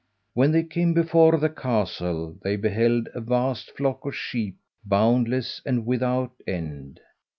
When 0.33 0.51
they 0.51 0.63
came 0.63 0.95
before 0.95 1.37
the 1.37 1.47
castle 1.51 2.35
they 2.41 2.55
beheld 2.55 3.07
a 3.13 3.21
vast 3.21 3.69
flock 3.77 4.03
of 4.03 4.15
sheep, 4.15 4.57
boundless 4.83 5.61
and 5.63 5.85
without 5.85 6.31
end. 6.47 6.99